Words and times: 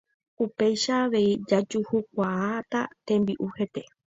Upéicha 0.45 0.93
avei 1.03 1.29
jajuhukuaáta 1.49 2.79
tembi'u 3.07 3.45
hete 3.57 3.81